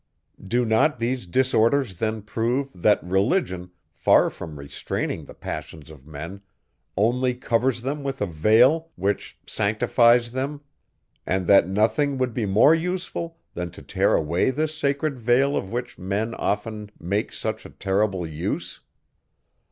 [0.43, 6.41] Do not these disorders then prove, that religion, far from restraining the passions of men,
[6.97, 10.61] only covers them with a veil, which sanctifies them,
[11.23, 15.69] and that nothing would be more useful, than to tear away this sacred veil of
[15.71, 18.79] which men often make such a terrible use?